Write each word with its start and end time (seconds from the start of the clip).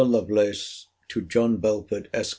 LOVELACE, 0.03 0.87
TO 1.09 1.21
JOHN 1.21 1.57
BELFORD, 1.57 2.09
ESQ. 2.11 2.29